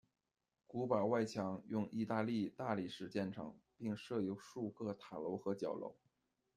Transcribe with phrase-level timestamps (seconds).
[0.65, 5.95] 古堡外墙用意大利大理石建成，并设有数个塔楼和角楼。